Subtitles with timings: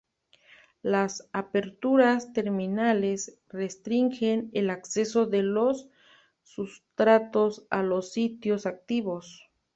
[0.81, 5.89] Las aperturas terminales restringen el acceso de los
[6.41, 9.47] sustratos a los sitios activos.